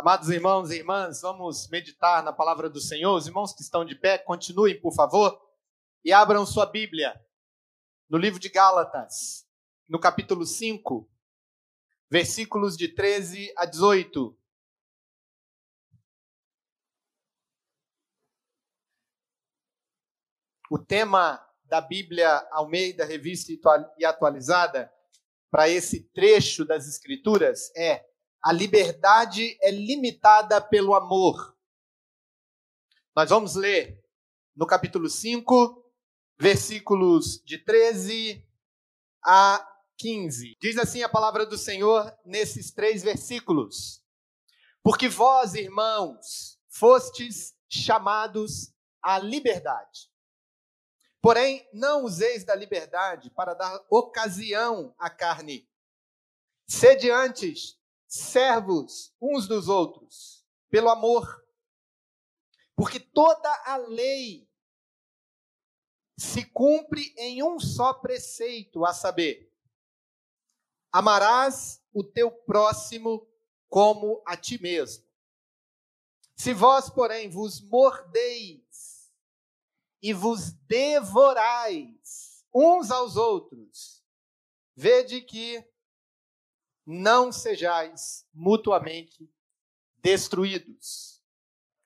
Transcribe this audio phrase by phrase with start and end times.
[0.00, 3.14] Amados irmãos e irmãs, vamos meditar na palavra do Senhor.
[3.14, 5.38] Os irmãos que estão de pé, continuem, por favor,
[6.02, 7.22] e abram sua Bíblia
[8.08, 9.46] no livro de Gálatas,
[9.86, 11.06] no capítulo 5,
[12.08, 14.34] versículos de 13 a 18.
[20.70, 23.52] O tema da Bíblia Almeida, revista
[23.98, 24.90] e atualizada,
[25.50, 28.09] para esse trecho das Escrituras é:
[28.42, 31.56] a liberdade é limitada pelo amor.
[33.14, 34.02] Nós vamos ler
[34.56, 35.92] no capítulo 5,
[36.38, 38.46] versículos de 13
[39.22, 39.66] a
[39.98, 40.56] 15.
[40.60, 44.02] Diz assim a palavra do Senhor nesses três versículos:
[44.82, 48.72] Porque vós, irmãos, fostes chamados
[49.02, 50.10] à liberdade.
[51.20, 55.68] Porém, não useis da liberdade para dar ocasião à carne.
[56.66, 57.79] Sede antes
[58.10, 61.46] servos uns dos outros, pelo amor.
[62.74, 64.50] Porque toda a lei
[66.18, 69.54] se cumpre em um só preceito, a saber:
[70.90, 73.26] amarás o teu próximo
[73.68, 75.04] como a ti mesmo.
[76.34, 79.12] Se vós, porém, vos mordeis
[80.02, 84.02] e vos devorais uns aos outros.
[84.74, 85.64] Vede que
[86.86, 89.32] não sejais mutuamente
[89.98, 91.22] destruídos.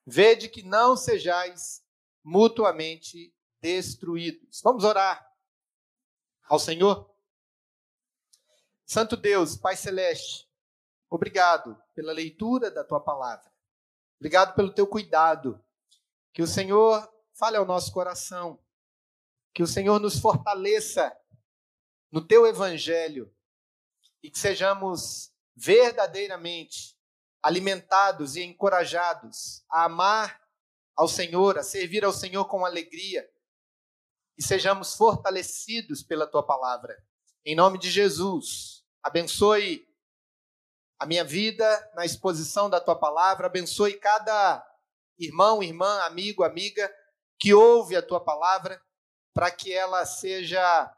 [0.07, 1.85] Vede que não sejais
[2.23, 4.61] mutuamente destruídos.
[4.63, 5.27] Vamos orar
[6.45, 7.11] ao Senhor.
[8.85, 10.49] Santo Deus, Pai Celeste,
[11.09, 13.51] obrigado pela leitura da tua palavra.
[14.19, 15.63] Obrigado pelo teu cuidado.
[16.33, 18.59] Que o Senhor fale ao nosso coração.
[19.53, 21.17] Que o Senhor nos fortaleça
[22.11, 23.35] no teu evangelho
[24.25, 26.99] e que sejamos verdadeiramente
[27.43, 30.43] alimentados e encorajados a amar
[30.97, 33.31] ao Senhor, a servir ao Senhor com alegria
[34.39, 36.97] e sejamos fortalecidos pela tua palavra.
[37.45, 39.87] Em nome de Jesus, abençoe
[40.99, 44.67] a minha vida na exposição da tua palavra, abençoe cada
[45.19, 46.91] irmão, irmã, amigo, amiga
[47.39, 48.83] que ouve a tua palavra,
[49.35, 50.97] para que ela seja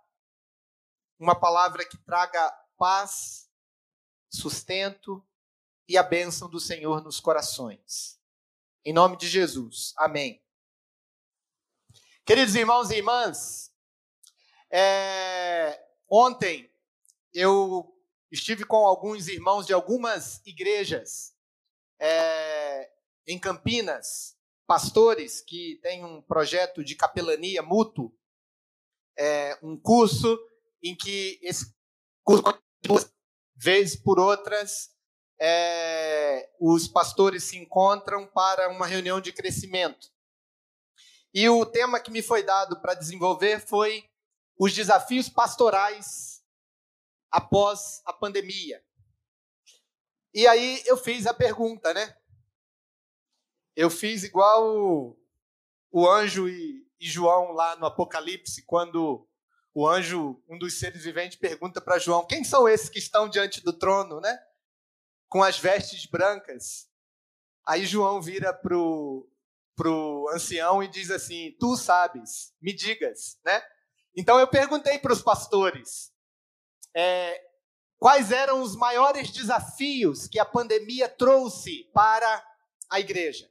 [1.19, 3.51] uma palavra que traga paz,
[4.29, 5.27] sustento
[5.89, 8.21] e a bênção do Senhor nos corações.
[8.85, 9.93] Em nome de Jesus.
[9.97, 10.43] Amém.
[12.25, 13.73] Queridos irmãos e irmãs,
[14.71, 16.73] é, ontem
[17.33, 17.97] eu
[18.31, 21.35] estive com alguns irmãos de algumas igrejas
[21.99, 22.91] é,
[23.27, 28.13] em Campinas pastores que têm um projeto de capelania mútuo,
[29.17, 30.39] é, um curso
[30.83, 31.73] em que esse
[32.25, 32.43] curso,
[33.55, 34.91] vez por outras,
[35.39, 40.11] é, os pastores se encontram para uma reunião de crescimento.
[41.33, 44.09] E o tema que me foi dado para desenvolver foi
[44.59, 46.43] os desafios pastorais
[47.31, 48.83] após a pandemia.
[50.33, 52.17] E aí eu fiz a pergunta, né?
[53.75, 55.19] Eu fiz igual o,
[55.91, 59.29] o anjo e, e João lá no Apocalipse, quando
[59.77, 63.63] o anjo, um dos seres viventes, pergunta para João: quem são esses que estão diante
[63.63, 64.43] do trono, né?
[65.29, 66.89] Com as vestes brancas.
[67.67, 69.31] Aí João vira pro
[69.77, 73.63] pro ancião e diz assim: Tu sabes, me digas, né?
[74.17, 76.11] Então eu perguntei para os pastores
[76.97, 77.39] é,
[77.99, 82.43] quais eram os maiores desafios que a pandemia trouxe para
[82.89, 83.47] a igreja.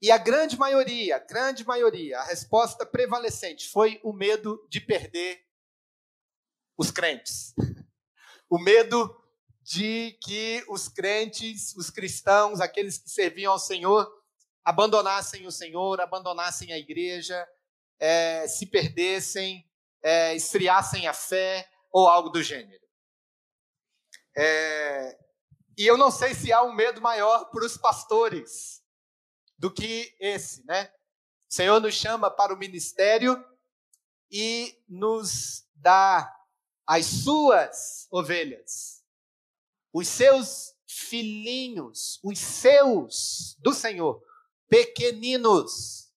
[0.00, 5.44] E a grande maioria, a grande maioria, a resposta prevalecente foi o medo de perder
[6.76, 7.54] os crentes.
[8.50, 9.14] O medo
[9.60, 14.10] de que os crentes, os cristãos, aqueles que serviam ao Senhor,
[14.64, 17.46] abandonassem o Senhor, abandonassem a igreja,
[17.98, 19.68] é, se perdessem,
[20.02, 22.82] é, esfriassem a fé ou algo do gênero.
[24.34, 25.18] É,
[25.76, 28.77] e eu não sei se há um medo maior para os pastores
[29.58, 30.92] do que esse, né?
[31.50, 33.44] O Senhor nos chama para o ministério
[34.30, 36.32] e nos dá
[36.86, 39.02] as suas ovelhas,
[39.92, 44.22] os seus filhinhos, os seus do Senhor,
[44.68, 46.12] pequeninos,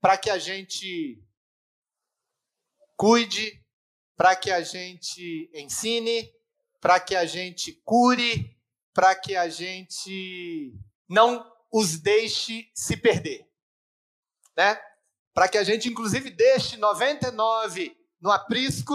[0.00, 1.22] para que a gente
[2.96, 3.64] cuide,
[4.16, 6.32] para que a gente ensine,
[6.80, 8.56] para que a gente cure,
[8.92, 10.74] para que a gente
[11.08, 13.48] não os deixe se perder.
[14.56, 14.80] Né?
[15.34, 18.94] Para que a gente, inclusive, deixe 99 no aprisco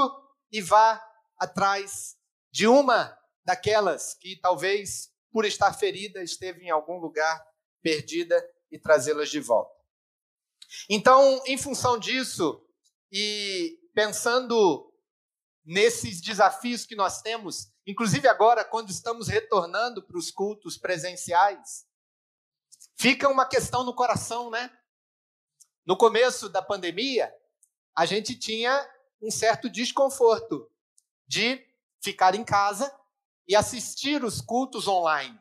[0.51, 1.01] e vá
[1.38, 2.18] atrás
[2.51, 7.41] de uma daquelas que talvez por estar ferida, esteve em algum lugar
[7.81, 9.71] perdida e trazê-las de volta.
[10.89, 12.62] Então, em função disso,
[13.12, 14.91] e pensando
[15.65, 21.85] nesses desafios que nós temos, inclusive agora, quando estamos retornando para os cultos presenciais,
[22.97, 24.71] fica uma questão no coração, né?
[25.85, 27.33] No começo da pandemia,
[27.95, 28.88] a gente tinha
[29.21, 30.69] um certo desconforto
[31.27, 31.65] de
[32.01, 32.93] ficar em casa
[33.47, 35.39] e assistir os cultos online.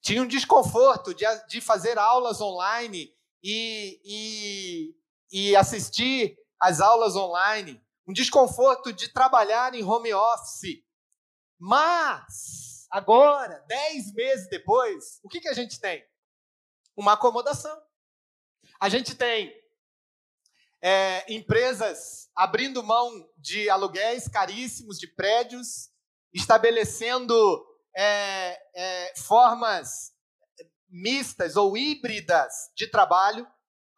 [0.00, 3.12] Tinha um desconforto de, de fazer aulas online
[3.42, 4.94] e, e,
[5.32, 10.82] e assistir às aulas online, um desconforto de trabalhar em home office.
[11.58, 16.02] Mas, agora, dez meses depois, o que, que a gente tem?
[16.96, 17.78] Uma acomodação.
[18.80, 19.52] A gente tem
[20.80, 25.90] é, empresas abrindo mão de aluguéis caríssimos de prédios,
[26.32, 27.34] estabelecendo
[27.94, 30.14] é, é, formas
[30.88, 33.46] mistas ou híbridas de trabalho,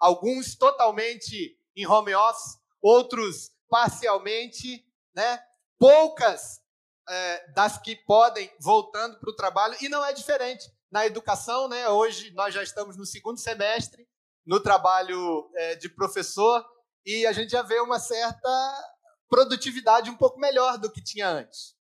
[0.01, 4.85] alguns totalmente em home office, outros parcialmente,
[5.15, 5.41] né?
[5.79, 6.61] poucas
[7.09, 11.69] é, das que podem voltando para o trabalho, e não é diferente na educação.
[11.69, 11.89] Né?
[11.89, 14.09] Hoje nós já estamos no segundo semestre
[14.47, 16.65] no trabalho é, de professor
[17.05, 18.95] e a gente já vê uma certa
[19.29, 21.75] produtividade um pouco melhor do que tinha antes.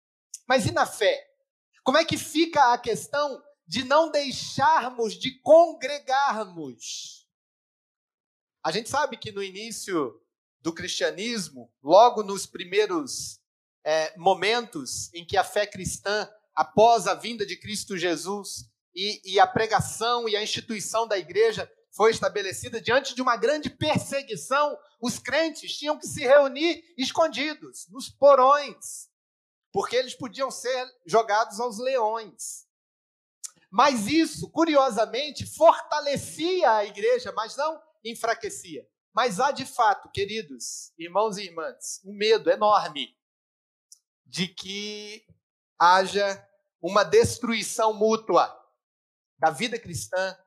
[0.48, 1.26] Mas e na fé?
[1.84, 7.28] Como é que fica a questão de não deixarmos de congregarmos.
[8.64, 10.20] A gente sabe que no início
[10.62, 13.42] do cristianismo, logo nos primeiros
[13.88, 19.40] é, momentos em que a fé cristã, após a vinda de Cristo Jesus e, e
[19.40, 25.18] a pregação e a instituição da igreja foi estabelecida diante de uma grande perseguição, os
[25.20, 29.08] crentes tinham que se reunir escondidos, nos porões,
[29.72, 32.68] porque eles podiam ser jogados aos leões.
[33.72, 38.86] Mas isso, curiosamente, fortalecia a igreja, mas não enfraquecia.
[39.14, 43.16] Mas há de fato, queridos irmãos e irmãs, um medo enorme
[44.28, 45.26] de que
[45.80, 46.46] haja
[46.82, 48.54] uma destruição mútua
[49.40, 50.38] da vida cristã,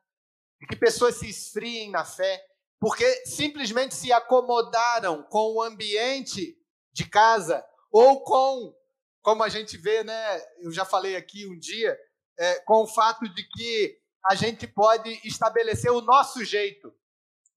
[0.59, 2.45] de que pessoas se esfriem na fé,
[2.79, 6.57] porque simplesmente se acomodaram com o ambiente
[6.93, 8.75] de casa ou com,
[9.21, 10.41] como a gente vê, né?
[10.59, 11.97] Eu já falei aqui um dia,
[12.37, 16.93] é, com o fato de que a gente pode estabelecer o nosso jeito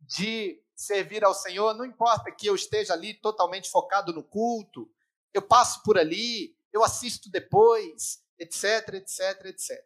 [0.01, 4.91] de servir ao Senhor, não importa que eu esteja ali totalmente focado no culto,
[5.35, 9.85] eu passo por ali, eu assisto depois, etc, etc, etc.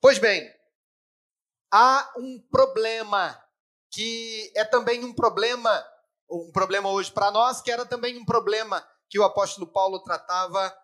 [0.00, 0.50] Pois bem,
[1.70, 3.38] há um problema
[3.90, 5.84] que é também um problema,
[6.30, 10.74] um problema hoje para nós, que era também um problema que o apóstolo Paulo tratava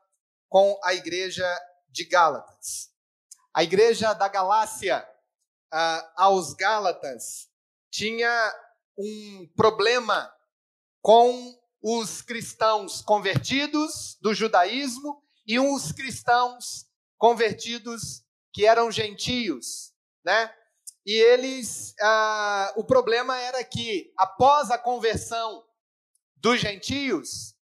[0.49, 1.47] com a igreja
[1.89, 2.91] de Gálatas.
[3.55, 5.09] A igreja da Galácia,
[5.73, 7.49] ah, aos Gálatas,
[7.91, 8.55] tinha
[8.99, 10.31] um problema
[11.01, 16.87] com os cristãos convertidos do judaísmo e os cristãos
[17.19, 19.93] convertidos que eram gentios,
[20.25, 20.53] né?
[21.05, 25.65] E eles, ah, o problema era que após a conversão
[26.37, 27.55] dos gentios,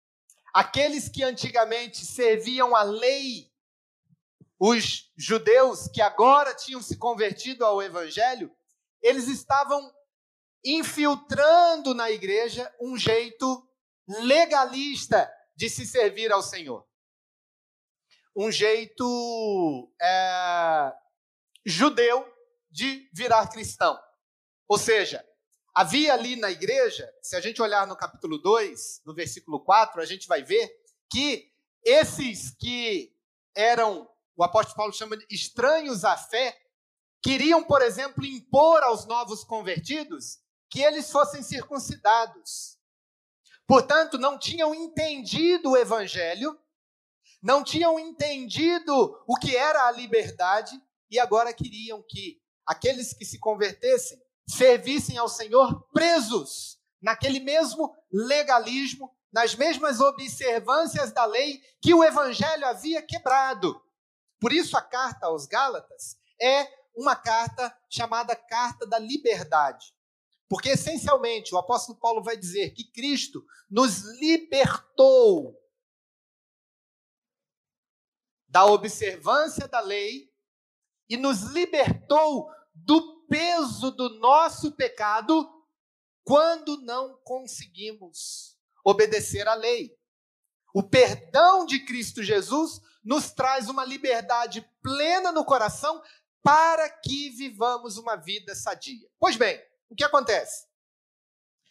[0.53, 3.51] aqueles que antigamente serviam a lei
[4.65, 8.49] os judeus que agora tinham se convertido ao evangelho,
[9.01, 9.93] eles estavam
[10.63, 13.67] infiltrando na igreja um jeito
[14.07, 16.85] legalista de se servir ao Senhor.
[18.35, 20.93] Um jeito é,
[21.65, 22.27] judeu
[22.69, 23.99] de virar cristão.
[24.67, 25.23] Ou seja,
[25.75, 30.05] havia ali na igreja, se a gente olhar no capítulo 2, no versículo 4, a
[30.05, 30.71] gente vai ver
[31.09, 31.51] que
[31.83, 33.15] esses que
[33.55, 36.57] eram o apóstolo Paulo chama de estranhos à fé,
[37.21, 42.72] queriam, por exemplo, impor aos novos convertidos que eles fossem circuncidados.
[43.67, 46.59] Portanto, não tinham entendido o evangelho,
[47.41, 53.39] não tinham entendido o que era a liberdade e agora queriam que aqueles que se
[53.39, 62.03] convertessem servissem ao Senhor presos naquele mesmo legalismo, nas mesmas observâncias da lei que o
[62.03, 63.81] evangelho havia quebrado.
[64.39, 69.93] Por isso, a carta aos Gálatas é uma carta chamada Carta da Liberdade.
[70.53, 75.59] Porque, essencialmente, o apóstolo Paulo vai dizer que Cristo nos libertou
[78.47, 80.31] da observância da lei
[81.09, 85.51] e nos libertou do peso do nosso pecado
[86.23, 88.55] quando não conseguimos
[88.85, 89.97] obedecer à lei.
[90.71, 95.99] O perdão de Cristo Jesus nos traz uma liberdade plena no coração
[96.43, 99.09] para que vivamos uma vida sadia.
[99.17, 99.59] Pois bem,
[99.93, 100.65] o que acontece?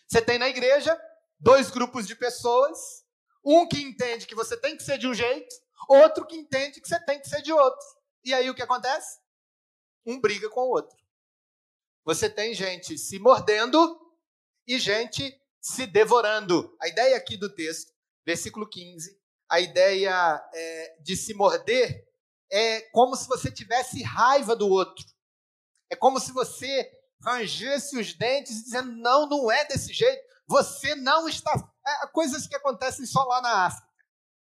[0.09, 0.99] Você tem na igreja
[1.41, 3.05] dois grupos de pessoas,
[3.45, 5.53] um que entende que você tem que ser de um jeito,
[5.89, 7.85] outro que entende que você tem que ser de outro.
[8.25, 9.19] E aí o que acontece?
[10.07, 10.97] Um briga com o outro.
[12.05, 14.01] Você tem gente se mordendo
[14.67, 16.77] e gente se devorando.
[16.81, 17.93] A ideia aqui do texto,
[18.25, 22.09] versículo 15, a ideia é, de se morder
[22.51, 25.05] é como se você tivesse raiva do outro.
[25.91, 30.23] É como se você rangesse os dentes dizendo: não, não é desse jeito.
[30.47, 31.53] Você não está.
[31.87, 33.89] É, coisas que acontecem só lá na África.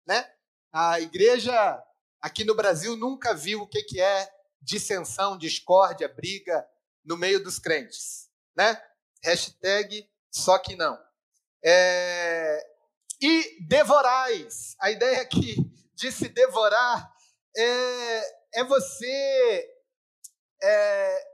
[0.06, 0.32] Né?
[0.72, 1.82] A igreja
[2.20, 4.28] aqui no Brasil nunca viu o que, que é
[4.60, 6.66] dissensão, discórdia, briga
[7.04, 8.28] no meio dos crentes.
[8.56, 8.80] Né?
[9.22, 10.98] Hashtag só que não.
[11.64, 12.64] É...
[13.20, 14.76] E devorais.
[14.80, 15.56] A ideia aqui
[15.94, 17.12] de se devorar
[17.56, 19.68] é, é você
[20.62, 21.28] é,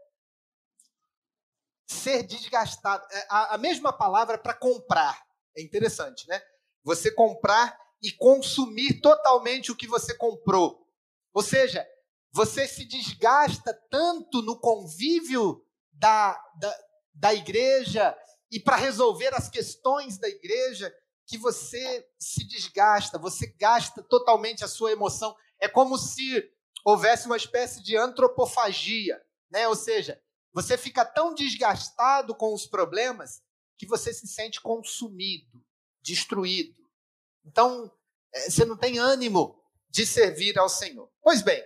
[1.87, 3.07] ser desgastado.
[3.11, 5.23] É, a, a mesma palavra para comprar.
[5.57, 6.41] É interessante, né?
[6.83, 10.87] Você comprar e consumir totalmente o que você comprou.
[11.33, 11.87] Ou seja,
[12.33, 16.79] você se desgasta tanto no convívio da, da,
[17.14, 18.17] da igreja
[18.50, 20.95] e para resolver as questões da igreja
[21.26, 25.35] que você se desgasta, você gasta totalmente a sua emoção.
[25.61, 26.45] É como se
[26.85, 29.67] houvesse uma espécie de antropofagia, né?
[29.69, 30.21] Ou seja,
[30.54, 33.42] você fica tão desgastado com os problemas
[33.76, 35.62] que você se sente consumido,
[36.00, 36.80] destruído.
[37.44, 37.92] Então,
[38.32, 41.11] é, você não tem ânimo de servir ao Senhor.
[41.20, 41.62] Pois bem,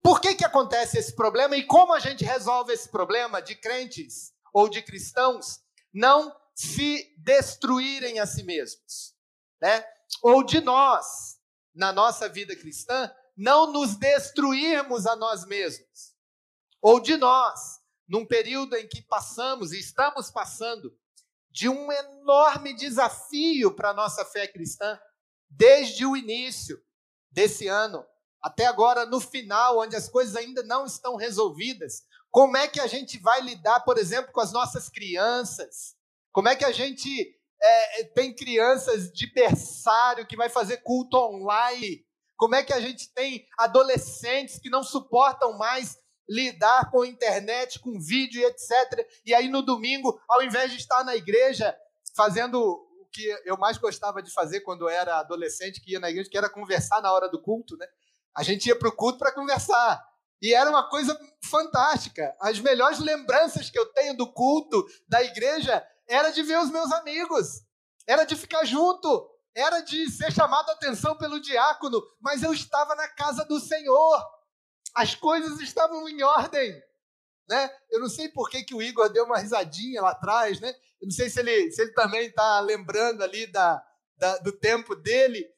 [0.00, 4.32] por que, que acontece esse problema e como a gente resolve esse problema de crentes
[4.54, 5.60] ou de cristãos
[5.92, 9.14] não se destruírem a si mesmos,
[9.60, 9.84] né?
[10.22, 11.38] Ou de nós,
[11.74, 16.14] na nossa vida cristã, não nos destruirmos a nós mesmos.
[16.80, 17.77] Ou de nós,
[18.08, 20.96] num período em que passamos e estamos passando
[21.50, 24.98] de um enorme desafio para a nossa fé cristã,
[25.50, 26.80] desde o início
[27.30, 28.04] desse ano
[28.40, 32.04] até agora, no final, onde as coisas ainda não estão resolvidas.
[32.30, 35.96] Como é que a gente vai lidar, por exemplo, com as nossas crianças?
[36.32, 42.06] Como é que a gente é, tem crianças de berçário que vai fazer culto online?
[42.36, 45.98] Como é que a gente tem adolescentes que não suportam mais
[46.28, 49.06] lidar com internet, com vídeo e etc.
[49.24, 51.76] E aí no domingo, ao invés de estar na igreja
[52.14, 56.28] fazendo o que eu mais gostava de fazer quando era adolescente, que ia na igreja,
[56.28, 57.86] que era conversar na hora do culto, né?
[58.36, 60.04] A gente ia para o culto para conversar.
[60.40, 62.36] E era uma coisa fantástica.
[62.40, 66.92] As melhores lembranças que eu tenho do culto, da igreja, era de ver os meus
[66.92, 67.62] amigos,
[68.06, 72.94] era de ficar junto, era de ser chamado a atenção pelo diácono, mas eu estava
[72.94, 74.24] na casa do Senhor.
[74.98, 76.82] As coisas estavam em ordem.
[77.48, 77.70] Né?
[77.88, 80.74] Eu não sei por que, que o Igor deu uma risadinha lá atrás, né?
[81.00, 83.80] Eu não sei se ele, se ele também está lembrando ali da,
[84.16, 85.48] da, do tempo dele.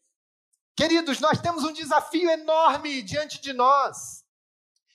[0.76, 4.26] Queridos, nós temos um desafio enorme diante de nós,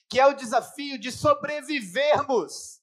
[0.08, 2.80] que é o desafio de sobrevivermos,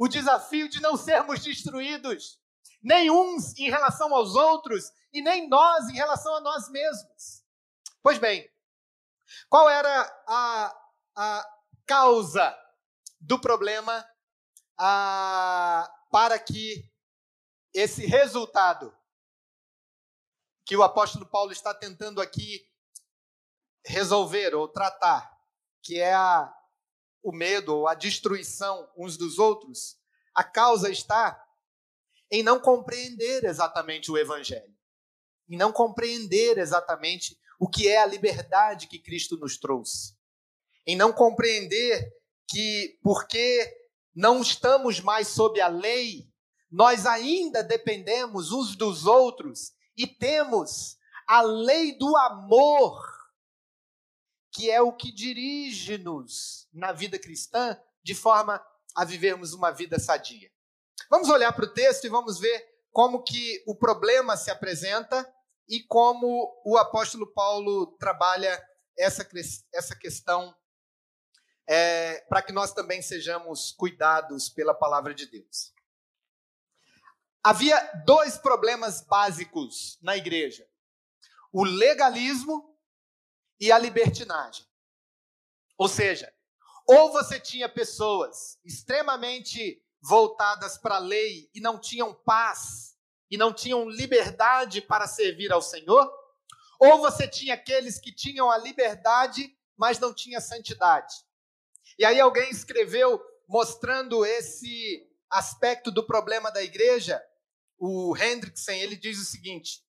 [0.00, 2.40] o desafio de não sermos destruídos,
[2.82, 7.44] nem uns em relação aos outros e nem nós em relação a nós mesmos.
[8.02, 8.50] Pois bem,
[9.48, 10.85] qual era a,
[11.16, 11.44] a
[11.86, 12.56] causa
[13.20, 14.06] do problema
[14.78, 16.90] a, para que
[17.72, 18.94] esse resultado
[20.64, 22.68] que o apóstolo Paulo está tentando aqui
[23.86, 25.30] resolver ou tratar,
[25.80, 26.52] que é a,
[27.22, 29.96] o medo ou a destruição uns dos outros,
[30.34, 31.40] a causa está
[32.30, 34.76] em não compreender exatamente o evangelho,
[35.48, 40.15] em não compreender exatamente o que é a liberdade que Cristo nos trouxe,
[40.86, 42.12] em não compreender
[42.48, 43.74] que porque
[44.14, 46.26] não estamos mais sob a lei,
[46.70, 53.16] nós ainda dependemos uns dos outros e temos a lei do amor
[54.52, 58.64] que é o que dirige-nos na vida cristã de forma
[58.94, 60.50] a vivermos uma vida sadia.
[61.10, 65.30] Vamos olhar para o texto e vamos ver como que o problema se apresenta
[65.68, 68.58] e como o apóstolo Paulo trabalha
[68.96, 69.28] essa,
[69.74, 70.54] essa questão
[71.66, 75.74] é, para que nós também sejamos cuidados pela palavra de Deus.
[77.42, 80.68] Havia dois problemas básicos na igreja:
[81.52, 82.76] o legalismo
[83.60, 84.66] e a libertinagem.
[85.78, 86.32] Ou seja,
[86.86, 92.96] ou você tinha pessoas extremamente voltadas para a lei e não tinham paz
[93.30, 96.08] e não tinham liberdade para servir ao Senhor,
[96.78, 101.25] ou você tinha aqueles que tinham a liberdade, mas não tinha santidade.
[101.98, 107.22] E aí alguém escreveu mostrando esse aspecto do problema da igreja,
[107.78, 109.84] o Hendrickson, ele diz o seguinte: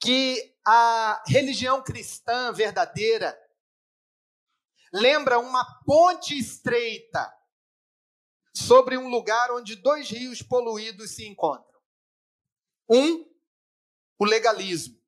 [0.00, 3.38] que a religião cristã verdadeira
[4.92, 7.32] lembra uma ponte estreita
[8.54, 11.80] sobre um lugar onde dois rios poluídos se encontram.
[12.88, 13.24] Um,
[14.18, 15.00] o legalismo,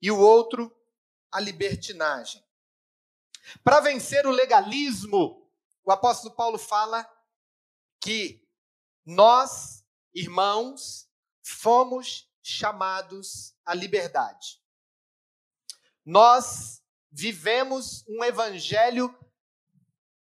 [0.00, 0.74] e o outro,
[1.30, 2.42] a libertinagem.
[3.62, 5.49] Para vencer o legalismo,
[5.84, 7.08] o apóstolo Paulo fala
[8.00, 8.46] que
[9.04, 9.84] nós,
[10.14, 11.08] irmãos,
[11.42, 14.60] fomos chamados à liberdade.
[16.04, 19.14] Nós vivemos um evangelho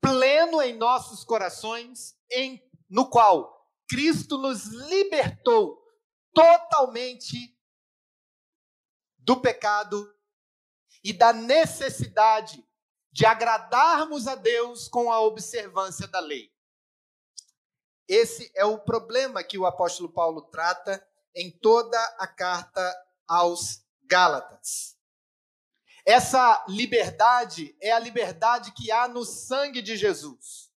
[0.00, 3.56] pleno em nossos corações, em, no qual
[3.88, 5.82] Cristo nos libertou
[6.32, 7.56] totalmente
[9.18, 10.14] do pecado
[11.02, 12.65] e da necessidade
[13.16, 16.52] de agradarmos a Deus com a observância da lei.
[18.06, 21.02] Esse é o problema que o apóstolo Paulo trata
[21.34, 22.94] em toda a carta
[23.26, 24.98] aos Gálatas.
[26.04, 30.70] Essa liberdade é a liberdade que há no sangue de Jesus.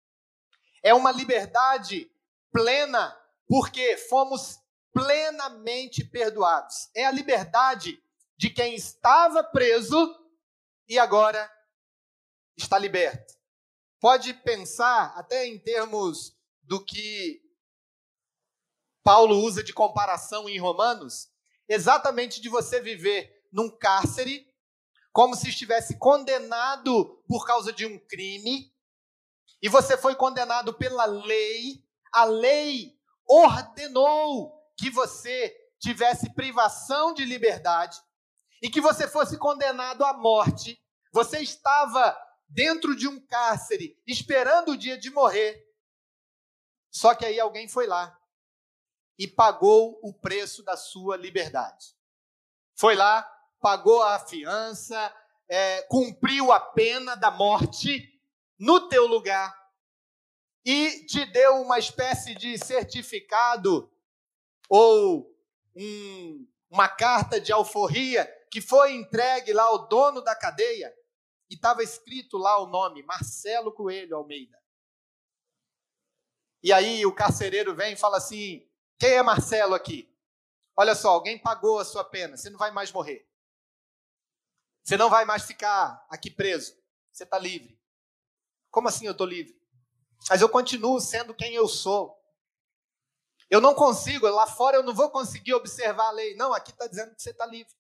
[0.83, 2.07] É uma liberdade
[2.51, 4.59] plena, porque fomos
[4.93, 6.91] plenamente perdoados.
[6.95, 7.99] É a liberdade
[8.37, 10.15] de quem estava preso
[10.87, 11.56] e agora
[12.57, 13.35] está liberto.
[13.99, 17.41] Pode pensar, até em termos do que
[19.03, 21.29] Paulo usa de comparação em Romanos,
[21.69, 24.45] exatamente de você viver num cárcere,
[25.13, 28.73] como se estivesse condenado por causa de um crime,
[29.61, 31.83] e você foi condenado pela lei,
[32.13, 32.95] a lei
[33.25, 37.99] ordenou que você tivesse privação de liberdade
[38.61, 40.79] e que você fosse condenado à morte.
[41.11, 42.15] Você estava
[42.47, 45.65] dentro de um cárcere, esperando o dia de morrer.
[46.89, 48.17] Só que aí alguém foi lá
[49.17, 51.95] e pagou o preço da sua liberdade.
[52.75, 53.23] Foi lá,
[53.59, 55.13] pagou a fiança,
[55.49, 58.19] é, cumpriu a pena da morte
[58.59, 59.55] no teu lugar
[60.65, 63.91] e te deu uma espécie de certificado
[64.69, 65.33] ou
[65.75, 70.93] um, uma carta de alforria que foi entregue lá ao dono da cadeia
[71.49, 74.61] e estava escrito lá o nome Marcelo Coelho Almeida.
[76.61, 80.13] E aí o carcereiro vem e fala assim: quem é Marcelo aqui?
[80.75, 83.27] Olha só, alguém pagou a sua pena, você não vai mais morrer.
[84.83, 86.73] Você não vai mais ficar aqui preso.
[87.11, 87.77] Você está livre.
[88.71, 89.59] Como assim eu estou livre?
[90.29, 92.17] Mas eu continuo sendo quem eu sou.
[93.49, 96.35] Eu não consigo, lá fora eu não vou conseguir observar a lei.
[96.35, 97.73] Não, aqui está dizendo que você está livre.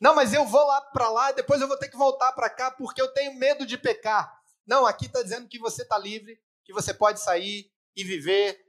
[0.00, 2.70] Não, mas eu vou lá para lá, depois eu vou ter que voltar para cá
[2.70, 4.40] porque eu tenho medo de pecar.
[4.66, 8.64] Não, aqui está dizendo que você está livre, que você pode sair e viver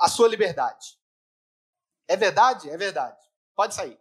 [0.00, 0.98] a sua liberdade.
[2.06, 2.70] É verdade?
[2.70, 3.18] É verdade.
[3.54, 3.98] Pode sair.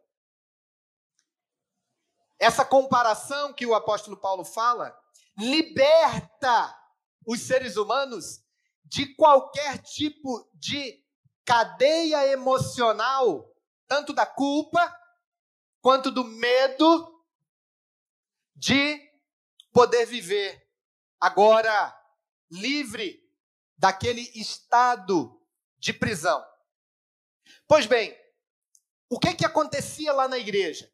[2.38, 4.98] Essa comparação que o apóstolo Paulo fala
[5.38, 6.78] liberta
[7.26, 8.44] os seres humanos
[8.84, 11.04] de qualquer tipo de
[11.46, 13.50] cadeia emocional,
[13.88, 15.01] tanto da culpa
[15.82, 17.26] quanto do medo
[18.56, 19.00] de
[19.74, 20.67] poder viver
[21.20, 21.98] agora
[22.50, 23.22] livre
[23.78, 25.41] daquele estado
[25.80, 26.46] de prisão.
[27.67, 28.15] Pois bem,
[29.10, 30.91] o que que acontecia lá na igreja?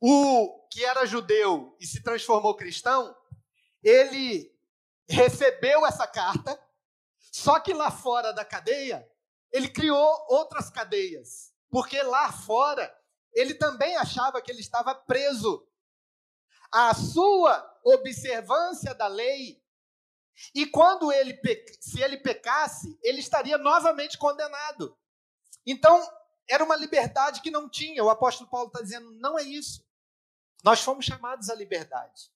[0.00, 3.16] O que era judeu e se transformou cristão,
[3.82, 4.56] ele
[5.08, 6.58] recebeu essa carta,
[7.18, 9.08] só que lá fora da cadeia,
[9.50, 13.01] ele criou outras cadeias, porque lá fora
[13.32, 15.66] ele também achava que ele estava preso.
[16.70, 19.62] A sua observância da lei.
[20.54, 21.38] E quando ele,
[21.80, 24.96] se ele pecasse, ele estaria novamente condenado.
[25.66, 26.02] Então,
[26.48, 28.02] era uma liberdade que não tinha.
[28.02, 29.84] O apóstolo Paulo está dizendo: não é isso.
[30.64, 32.30] Nós fomos chamados à liberdade.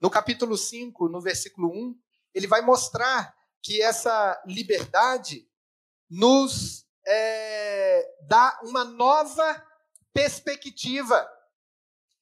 [0.00, 1.98] No capítulo 5, no versículo 1,
[2.34, 5.48] ele vai mostrar que essa liberdade
[6.08, 9.66] nos é, dá uma nova
[10.16, 11.30] perspectiva.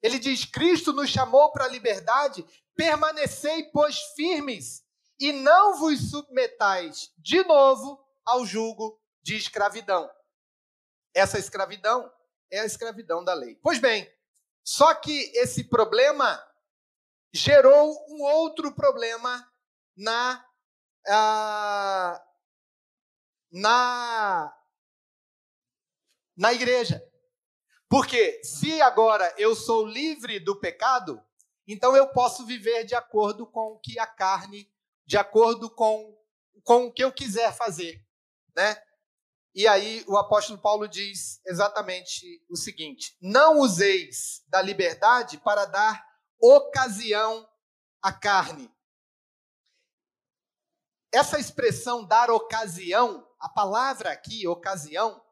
[0.02, 4.85] Ele diz: Cristo nos chamou para a liberdade, permanecei, pois, firmes,
[5.20, 10.11] e não vos submetais de novo ao jugo de escravidão.
[11.14, 12.12] Essa escravidão
[12.50, 13.54] é a escravidão da lei.
[13.62, 14.12] Pois bem,
[14.64, 16.44] só que esse problema
[17.33, 19.48] gerou um outro problema
[19.96, 20.44] na,
[21.07, 22.26] ah,
[23.52, 24.52] na,
[26.37, 27.00] na igreja.
[27.88, 31.23] Porque se agora eu sou livre do pecado,
[31.66, 34.70] então eu posso viver de acordo com o que a carne,
[35.07, 36.16] de acordo com,
[36.62, 38.05] com o que eu quiser fazer,
[38.55, 38.77] né?
[39.55, 46.05] E aí o apóstolo Paulo diz exatamente o seguinte: não useis da liberdade para dar
[46.40, 47.49] ocasião
[48.03, 48.70] à carne.
[51.12, 55.23] Essa expressão dar ocasião, a palavra aqui, ocasião,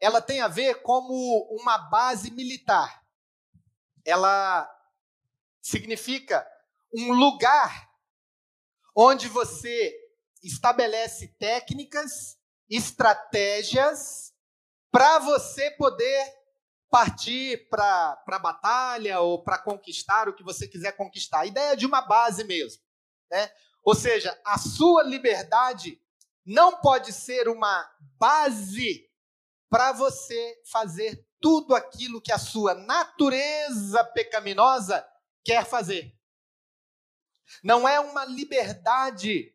[0.00, 3.04] ela tem a ver como uma base militar.
[4.04, 4.68] Ela
[5.60, 6.46] significa
[6.92, 7.90] um lugar
[8.96, 9.94] onde você
[10.42, 14.32] estabelece técnicas, estratégias
[14.90, 16.40] para você poder
[16.90, 21.40] partir para a batalha ou para conquistar o que você quiser conquistar.
[21.40, 22.82] A ideia de uma base mesmo.
[23.30, 23.52] Né?
[23.84, 26.00] Ou seja, a sua liberdade
[26.44, 29.09] não pode ser uma base
[29.70, 35.06] para você fazer tudo aquilo que a sua natureza pecaminosa
[35.44, 36.14] quer fazer.
[37.62, 39.54] Não é uma liberdade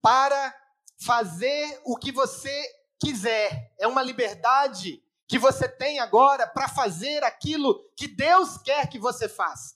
[0.00, 0.54] para
[1.00, 3.74] fazer o que você quiser.
[3.78, 9.28] É uma liberdade que você tem agora para fazer aquilo que Deus quer que você
[9.28, 9.74] faça.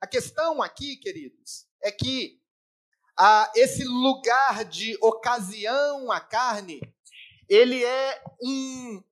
[0.00, 2.40] A questão aqui, queridos, é que
[3.18, 6.80] ah, esse lugar de ocasião à carne,
[7.50, 9.02] ele é um.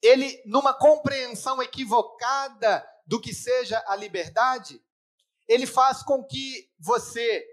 [0.00, 4.82] Ele, numa compreensão equivocada do que seja a liberdade,
[5.46, 7.44] ele faz com que você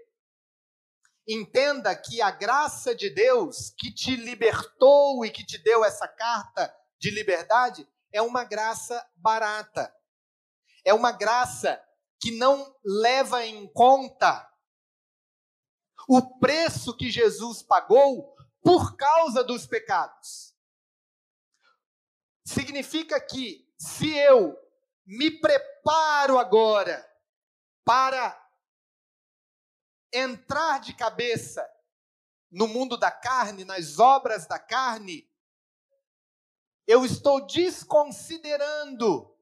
[1.28, 6.74] entenda que a graça de Deus que te libertou e que te deu essa carta
[6.98, 9.92] de liberdade é uma graça barata.
[10.84, 11.82] É uma graça
[12.20, 14.48] que não leva em conta
[16.08, 18.35] o preço que Jesus pagou
[18.66, 20.52] por causa dos pecados.
[22.44, 24.58] Significa que se eu
[25.06, 27.08] me preparo agora
[27.84, 28.36] para
[30.12, 31.64] entrar de cabeça
[32.50, 35.30] no mundo da carne, nas obras da carne,
[36.88, 39.32] eu estou desconsiderando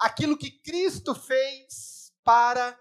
[0.00, 2.80] aquilo que Cristo fez para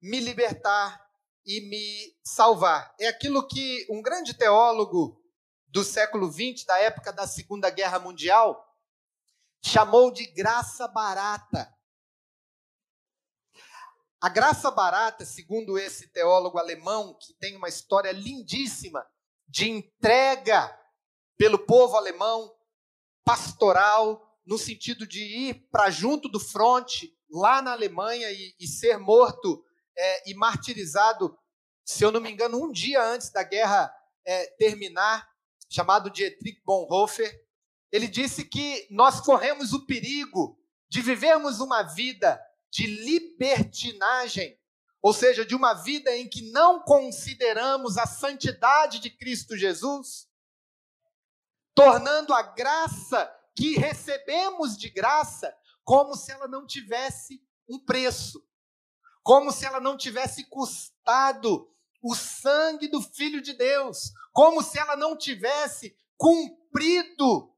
[0.00, 1.05] me libertar
[1.46, 2.94] e me salvar.
[2.98, 5.22] É aquilo que um grande teólogo
[5.68, 8.66] do século XX, da época da Segunda Guerra Mundial,
[9.64, 11.72] chamou de graça barata.
[14.20, 19.06] A graça barata, segundo esse teólogo alemão, que tem uma história lindíssima
[19.46, 20.76] de entrega
[21.36, 22.52] pelo povo alemão,
[23.24, 28.98] pastoral, no sentido de ir para junto do fronte, lá na Alemanha, e, e ser
[28.98, 29.62] morto
[29.96, 31.38] é, e martirizado,
[31.84, 33.92] se eu não me engano, um dia antes da guerra
[34.24, 35.28] é, terminar,
[35.68, 37.44] chamado Dietrich Bonhoeffer.
[37.90, 44.58] Ele disse que nós corremos o perigo de vivermos uma vida de libertinagem,
[45.00, 50.28] ou seja, de uma vida em que não consideramos a santidade de Cristo Jesus,
[51.74, 58.44] tornando a graça que recebemos de graça como se ela não tivesse um preço,
[59.26, 61.68] como se ela não tivesse custado
[62.00, 67.52] o sangue do Filho de Deus, como se ela não tivesse cumprido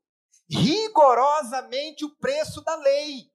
[0.49, 3.31] rigorosamente o preço da lei.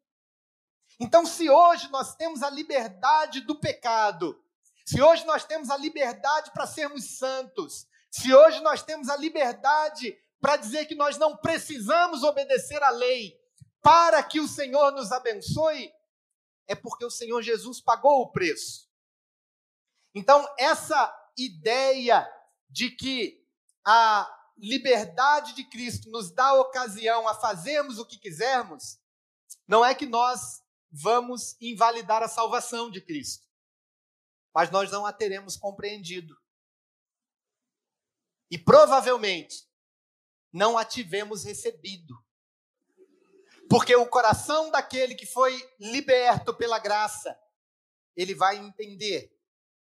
[0.99, 4.43] Então, se hoje nós temos a liberdade do pecado,
[4.83, 10.17] se hoje nós temos a liberdade para sermos santos, se hoje nós temos a liberdade
[10.41, 13.39] para dizer que nós não precisamos obedecer à lei
[13.79, 15.93] para que o Senhor nos abençoe,
[16.67, 18.89] é porque o Senhor Jesus pagou o preço.
[20.15, 22.29] Então, essa ideia
[22.69, 23.43] de que
[23.85, 28.99] a liberdade de Cristo nos dá ocasião a fazermos o que quisermos,
[29.67, 33.47] não é que nós vamos invalidar a salvação de Cristo,
[34.53, 36.37] mas nós não a teremos compreendido.
[38.51, 39.67] E provavelmente
[40.51, 42.22] não a tivemos recebido.
[43.73, 47.35] Porque o coração daquele que foi liberto pela graça,
[48.15, 49.35] ele vai entender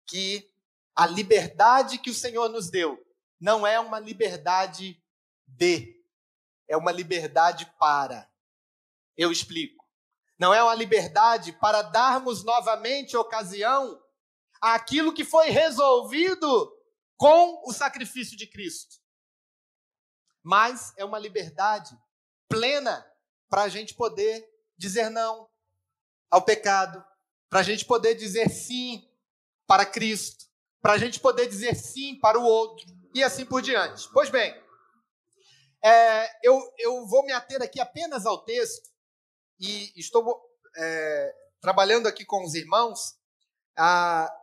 [0.07, 0.49] que
[0.95, 2.97] a liberdade que o Senhor nos deu
[3.41, 5.03] não é uma liberdade
[5.45, 6.01] de,
[6.65, 8.31] é uma liberdade para.
[9.17, 9.85] Eu explico.
[10.39, 14.01] Não é uma liberdade para darmos novamente ocasião
[14.61, 16.73] àquilo que foi resolvido
[17.17, 18.95] com o sacrifício de Cristo.
[20.41, 21.93] Mas é uma liberdade
[22.47, 23.05] plena
[23.53, 25.47] para a gente poder dizer não
[26.31, 27.05] ao pecado,
[27.47, 29.07] para a gente poder dizer sim
[29.67, 30.45] para Cristo,
[30.81, 34.09] para a gente poder dizer sim para o outro e assim por diante.
[34.11, 34.59] Pois bem,
[35.83, 38.89] é, eu, eu vou me ater aqui apenas ao texto
[39.59, 40.43] e estou
[40.75, 43.19] é, trabalhando aqui com os irmãos
[43.77, 44.35] a,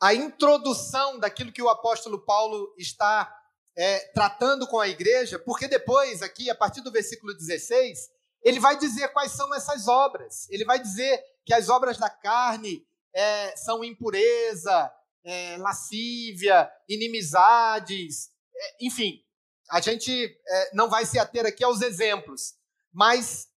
[0.00, 3.30] a introdução daquilo que o apóstolo Paulo está
[3.76, 8.10] é, tratando com a igreja, porque depois, aqui, a partir do versículo 16,
[8.42, 10.48] ele vai dizer quais são essas obras.
[10.50, 14.92] Ele vai dizer que as obras da carne é, são impureza,
[15.24, 19.22] é, lascívia, inimizades, é, enfim.
[19.70, 22.54] A gente é, não vai se ater aqui aos exemplos,
[22.92, 23.48] mas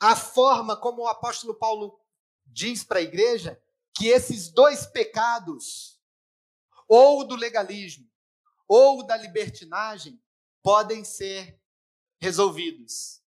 [0.00, 1.98] a forma como o apóstolo Paulo
[2.46, 3.60] diz para a igreja
[3.94, 5.98] que esses dois pecados,
[6.88, 8.07] ou do legalismo,
[8.68, 10.22] ou da libertinagem,
[10.62, 11.58] podem ser
[12.20, 13.22] resolvidos.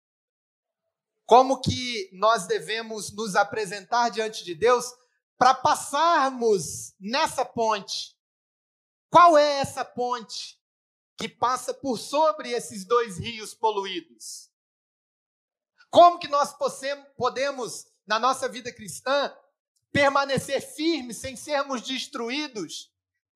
[1.25, 4.93] Como que nós devemos nos apresentar diante de Deus
[5.39, 8.19] para passarmos nessa ponte?
[9.09, 10.61] Qual é essa ponte
[11.17, 14.51] que passa por sobre esses dois rios poluídos?
[15.89, 16.55] Como que nós
[17.17, 19.35] podemos, na nossa vida cristã,
[19.93, 22.90] permanecer firmes sem sermos destruídos,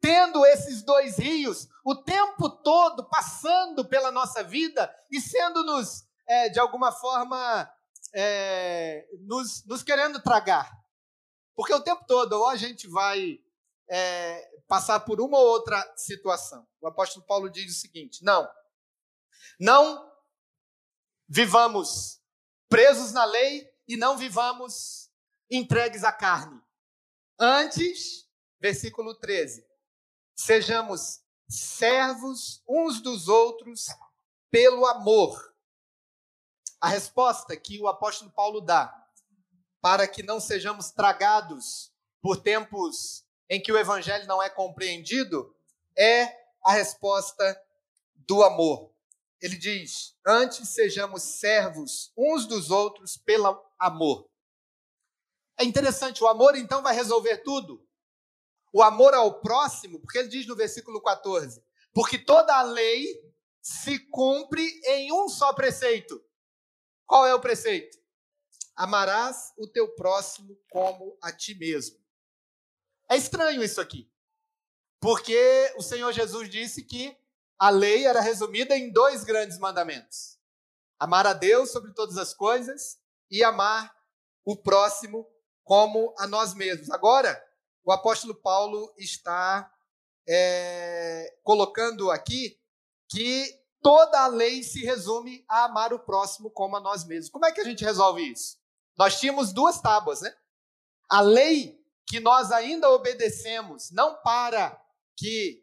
[0.05, 6.61] tendo esses dois rios o tempo todo passando pela nossa vida e sendo-nos, é, de
[6.61, 7.73] alguma forma,
[8.15, 10.71] é, nos, nos, querendo tragar.
[11.57, 13.41] Porque o tempo todo, ou a gente vai
[13.89, 16.69] é, passar por uma ou outra situação.
[16.83, 18.47] O apóstolo Paulo diz o seguinte: não,
[19.59, 20.13] não
[21.27, 22.21] vivamos
[22.69, 25.11] presos na lei e não vivamos
[25.51, 26.61] entregues à carne.
[27.41, 28.29] Antes,
[28.61, 29.65] versículo 13,
[30.35, 33.87] sejamos servos uns dos outros
[34.51, 35.55] pelo amor.
[36.81, 38.93] A resposta que o apóstolo Paulo dá
[39.81, 41.93] para que não sejamos tragados
[42.23, 45.55] por tempos em que o evangelho não é compreendido
[45.97, 47.63] é a resposta
[48.27, 48.91] do amor.
[49.41, 54.29] Ele diz: Antes sejamos servos uns dos outros pelo amor.
[55.59, 57.87] É interessante, o amor então vai resolver tudo.
[58.75, 63.07] O amor ao próximo, porque ele diz no versículo 14: porque toda a lei
[63.63, 66.21] se cumpre em um só preceito.
[67.07, 67.97] Qual é o preceito?
[68.75, 72.03] Amarás o teu próximo como a ti mesmo.
[73.09, 74.11] É estranho isso aqui,
[74.99, 77.17] porque o Senhor Jesus disse que
[77.57, 80.37] a lei era resumida em dois grandes mandamentos:
[80.99, 82.99] amar a Deus sobre todas as coisas
[83.31, 83.95] e amar
[84.45, 85.31] o próximo
[85.63, 86.91] como a nós mesmos.
[86.91, 87.41] Agora,
[87.85, 89.71] o apóstolo Paulo está
[90.27, 92.59] é, colocando aqui
[93.09, 97.31] que toda a lei se resume a amar o próximo como a nós mesmos.
[97.31, 98.57] Como é que a gente resolve isso?
[98.97, 100.35] Nós tínhamos duas tábuas, né?
[101.09, 104.81] A lei que nós ainda obedecemos, não para
[105.17, 105.63] que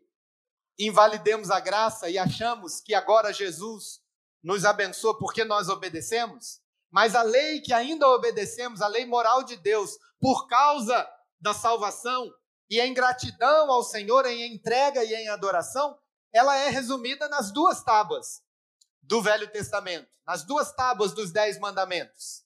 [0.77, 4.01] invalidemos a graça e achamos que agora Jesus
[4.43, 9.55] nos abençoa porque nós obedecemos, mas a lei que ainda obedecemos, a lei moral de
[9.55, 11.07] Deus, por causa
[11.41, 12.31] da salvação
[12.69, 15.97] e em gratidão ao Senhor, em entrega e em adoração,
[16.31, 18.41] ela é resumida nas duas tábuas
[19.01, 22.43] do Velho Testamento, nas duas tábuas dos Dez Mandamentos.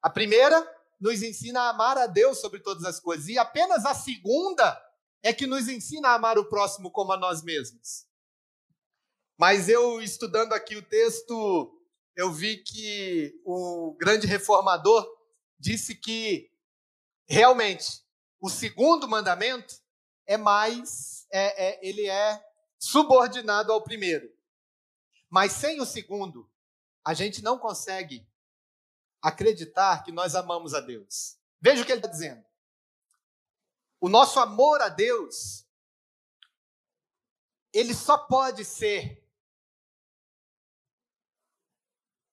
[0.00, 0.66] A primeira
[0.98, 4.80] nos ensina a amar a Deus sobre todas as coisas, e apenas a segunda
[5.22, 8.06] é que nos ensina a amar o próximo como a nós mesmos.
[9.36, 11.78] Mas eu, estudando aqui o texto,
[12.16, 15.06] eu vi que o grande reformador
[15.58, 16.50] disse que
[17.28, 18.02] realmente
[18.40, 19.80] o segundo mandamento
[20.26, 22.44] é mais, é, é, ele é
[22.78, 24.32] subordinado ao primeiro.
[25.28, 26.50] Mas sem o segundo,
[27.04, 28.26] a gente não consegue
[29.20, 31.38] acreditar que nós amamos a Deus.
[31.60, 32.44] Veja o que ele está dizendo.
[34.00, 35.66] O nosso amor a Deus,
[37.72, 39.26] ele só pode ser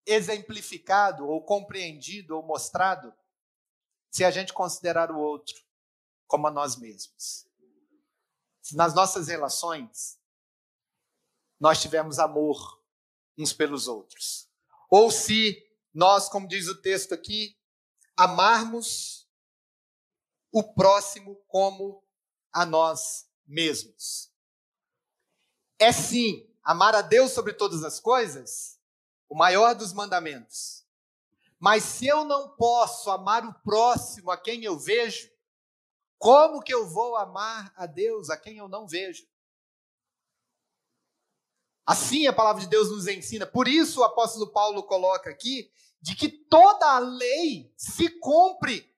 [0.06, 3.12] exemplificado, ou compreendido, ou mostrado,
[4.12, 5.64] se a gente considerar o outro
[6.27, 7.47] como a nós mesmos.
[8.61, 10.19] Se nas nossas relações
[11.59, 12.81] nós tivermos amor
[13.38, 14.49] uns pelos outros.
[14.89, 17.57] Ou se nós, como diz o texto aqui,
[18.15, 19.27] amarmos
[20.51, 22.03] o próximo como
[22.51, 24.31] a nós mesmos.
[25.77, 28.79] É sim amar a Deus sobre todas as coisas,
[29.27, 30.85] o maior dos mandamentos.
[31.59, 35.29] Mas se eu não posso amar o próximo a quem eu vejo,
[36.17, 39.28] como que eu vou amar a Deus a quem eu não vejo?
[41.86, 43.45] Assim a palavra de Deus nos ensina.
[43.45, 48.93] Por isso o apóstolo Paulo coloca aqui de que toda a lei se cumpre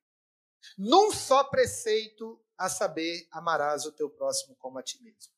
[0.77, 5.31] num só preceito, a saber, amarás o teu próximo como a ti mesmo.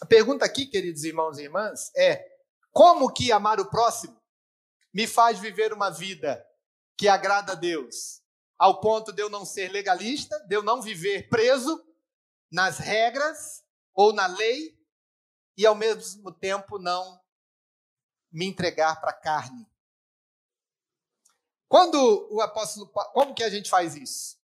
[0.00, 2.22] A pergunta aqui, queridos irmãos e irmãs, é:
[2.70, 4.20] como que amar o próximo?
[4.92, 6.44] me faz viver uma vida
[6.96, 8.19] que agrada a Deus,
[8.60, 11.82] ao ponto de eu não ser legalista, de eu não viver preso
[12.52, 14.78] nas regras ou na lei
[15.56, 17.18] e ao mesmo tempo não
[18.30, 19.66] me entregar para a carne.
[21.68, 24.38] Quando o apóstolo como que a gente faz isso?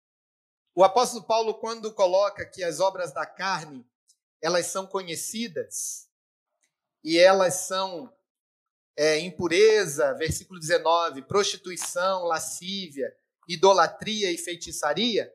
[0.74, 3.86] O apóstolo Paulo quando coloca que as obras da carne,
[4.40, 6.08] elas são conhecidas
[7.04, 8.10] e elas são
[8.96, 13.14] é, impureza, versículo 19, prostituição, lascívia,
[13.46, 15.32] idolatria e feitiçaria,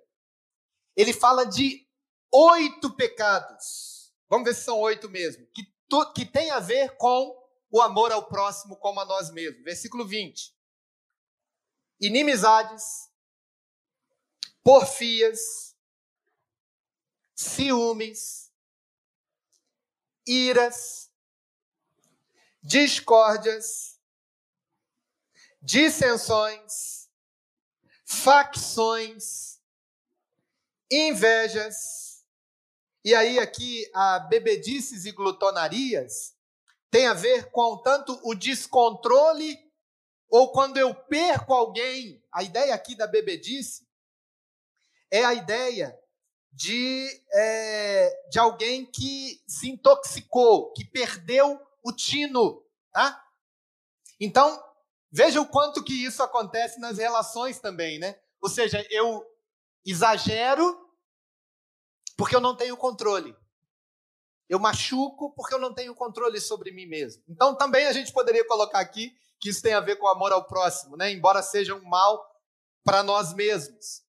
[0.96, 1.88] ele fala de
[2.32, 4.14] oito pecados.
[4.30, 5.46] Vamos ver se são oito mesmo.
[5.48, 5.64] Que,
[6.16, 7.38] que tem a ver com
[7.70, 9.64] o amor ao próximo como a nós mesmos.
[9.64, 10.54] Versículo 20.
[12.00, 13.10] Inimizades,
[14.64, 15.76] porfias,
[17.36, 18.52] ciúmes,
[20.26, 21.10] iras,
[22.62, 24.00] discórdias,
[25.62, 27.01] dissensões,
[28.12, 29.60] facções,
[30.92, 32.26] invejas.
[33.04, 36.36] E aí, aqui, a bebedices e glutonarias
[36.92, 39.58] tem a ver com tanto o descontrole
[40.30, 42.22] ou quando eu perco alguém.
[42.32, 43.88] A ideia aqui da bebedice
[45.10, 45.98] é a ideia
[46.52, 53.26] de, é, de alguém que se intoxicou, que perdeu o tino, tá?
[54.20, 54.62] Então,
[55.12, 58.20] veja o quanto que isso acontece nas relações também, né?
[58.42, 59.24] Ou seja, eu
[59.86, 60.80] exagero
[62.18, 63.36] porque eu não tenho controle.
[64.48, 67.24] Eu machuco porque eu não tenho controle sobre mim mesmo.
[67.28, 70.46] Então, também a gente poderia colocar aqui que isso tem a ver com amor ao
[70.46, 71.12] próximo, né?
[71.12, 72.24] Embora seja um mal
[72.84, 74.04] para nós mesmos.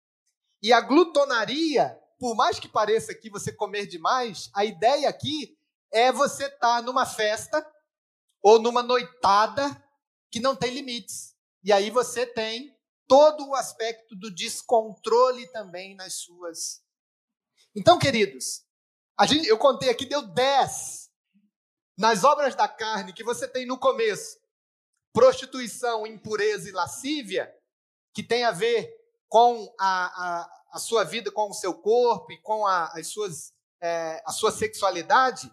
[0.63, 5.57] E a glutonaria, por mais que pareça aqui você comer demais, a ideia aqui
[5.93, 7.67] é você estar tá numa festa
[8.43, 9.85] ou numa noitada
[10.31, 11.35] que não tem limites.
[11.63, 16.83] E aí você tem todo o aspecto do descontrole também nas suas.
[17.75, 18.65] Então, queridos,
[19.27, 21.11] gente, eu contei aqui, deu 10
[21.97, 24.39] nas obras da carne que você tem no começo:
[25.13, 27.53] prostituição, impureza e lascívia,
[28.15, 28.89] que tem a ver
[29.29, 33.53] com a, a, a sua vida, com o seu corpo e com a, as suas,
[33.81, 35.53] é, a sua sexualidade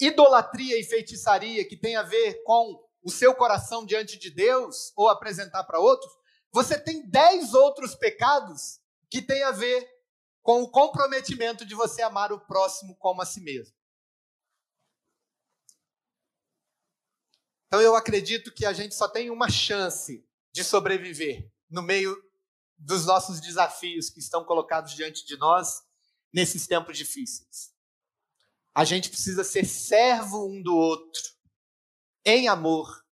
[0.00, 5.08] idolatria e feitiçaria que tem a ver com o seu coração diante de Deus ou
[5.08, 6.12] apresentar para outros,
[6.50, 9.88] você tem dez outros pecados que tem a ver
[10.42, 13.72] com o comprometimento de você amar o próximo como a si mesmo.
[17.68, 22.20] Então eu acredito que a gente só tem uma chance de sobreviver no meio
[22.76, 25.80] dos nossos desafios que estão colocados diante de nós
[26.32, 27.72] nesses tempos difíceis.
[28.74, 31.35] A gente precisa ser servo um do outro,
[32.26, 33.06] em amor,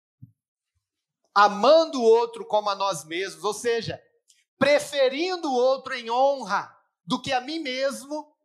[1.33, 4.03] amando o outro como a nós mesmos, ou seja,
[4.59, 8.37] preferindo o outro em honra do que a mim mesmo,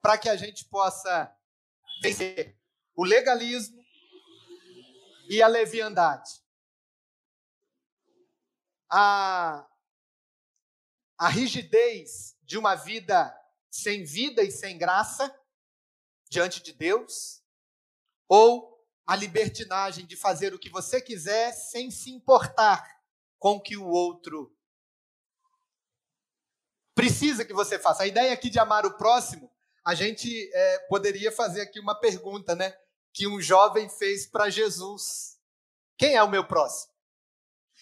[0.00, 1.36] para que a gente possa
[2.00, 2.56] vencer
[2.94, 3.84] o legalismo
[5.28, 6.40] e a leviandade.
[8.88, 9.68] A,
[11.18, 13.36] a rigidez de uma vida
[13.68, 15.36] sem vida e sem graça
[16.30, 17.42] diante de Deus,
[18.28, 18.77] ou
[19.08, 22.86] a libertinagem de fazer o que você quiser sem se importar
[23.38, 24.54] com o que o outro
[26.94, 28.02] precisa que você faça.
[28.02, 29.50] A ideia aqui de amar o próximo,
[29.82, 32.76] a gente é, poderia fazer aqui uma pergunta, né?
[33.14, 35.40] Que um jovem fez para Jesus:
[35.96, 36.92] Quem é o meu próximo?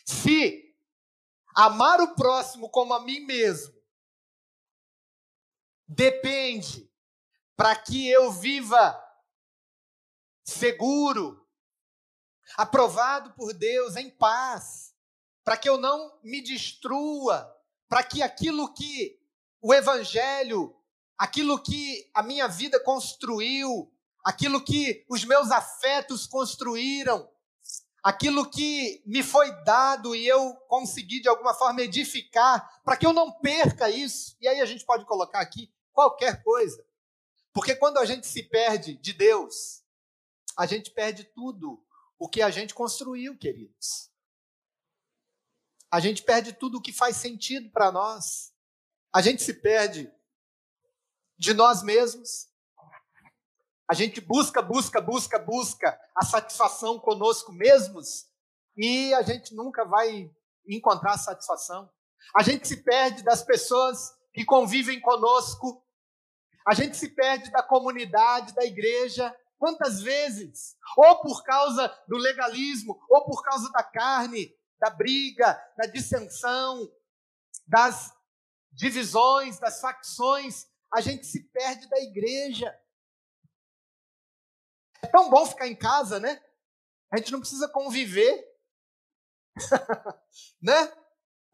[0.04, 0.76] Se
[1.56, 3.74] amar o próximo como a mim mesmo
[5.88, 6.88] depende
[7.56, 9.05] para que eu viva
[10.46, 11.44] seguro,
[12.56, 14.94] aprovado por Deus, em paz,
[15.44, 17.52] para que eu não me destrua,
[17.88, 19.18] para que aquilo que
[19.60, 20.74] o Evangelho,
[21.18, 23.92] aquilo que a minha vida construiu,
[24.24, 27.28] aquilo que os meus afetos construíram,
[28.02, 33.12] aquilo que me foi dado e eu consegui de alguma forma edificar, para que eu
[33.12, 34.36] não perca isso.
[34.40, 36.84] E aí a gente pode colocar aqui qualquer coisa.
[37.52, 39.82] Porque quando a gente se perde de Deus,
[40.56, 41.84] a gente perde tudo
[42.18, 44.10] o que a gente construiu, queridos.
[45.90, 48.52] A gente perde tudo o que faz sentido para nós.
[49.12, 50.12] A gente se perde
[51.38, 52.48] de nós mesmos.
[53.88, 58.26] A gente busca, busca, busca, busca a satisfação conosco mesmos
[58.76, 60.30] e a gente nunca vai
[60.66, 61.88] encontrar satisfação.
[62.34, 65.86] A gente se perde das pessoas que convivem conosco
[66.66, 69.32] a gente se perde da comunidade, da igreja.
[69.58, 70.76] Quantas vezes?
[70.96, 76.90] Ou por causa do legalismo, ou por causa da carne, da briga, da dissensão,
[77.66, 78.12] das
[78.72, 82.78] divisões, das facções, a gente se perde da igreja.
[85.02, 86.42] É tão bom ficar em casa, né?
[87.10, 88.44] A gente não precisa conviver.
[90.60, 90.92] né?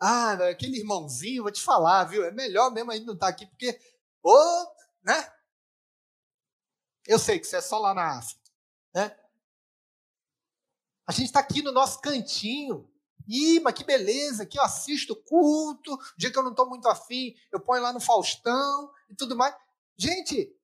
[0.01, 2.25] Ah, aquele irmãozinho, vou te falar, viu?
[2.25, 3.79] É melhor mesmo ainda não estar tá aqui, porque,
[4.23, 4.75] ô, oh,
[5.05, 5.33] né?
[7.07, 8.51] Eu sei que você é só lá na África,
[8.95, 9.19] né?
[11.07, 12.89] A gente está aqui no nosso cantinho.
[13.29, 17.37] Ih, mas que beleza, aqui eu assisto culto, dia que eu não estou muito afim,
[17.53, 19.55] eu ponho lá no Faustão e tudo mais.
[19.97, 20.57] Gente,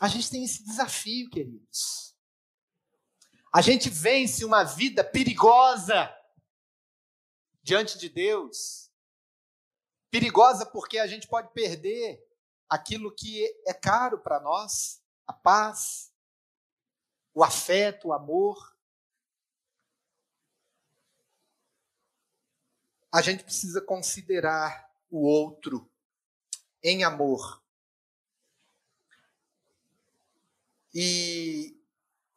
[0.00, 2.16] a gente tem esse desafio, queridos.
[3.52, 6.12] A gente vence uma vida perigosa
[7.62, 8.90] diante de Deus.
[10.10, 12.20] Perigosa porque a gente pode perder
[12.72, 16.10] aquilo que é caro para nós, a paz,
[17.34, 18.74] o afeto, o amor.
[23.12, 25.86] A gente precisa considerar o outro
[26.82, 27.62] em amor.
[30.94, 31.78] E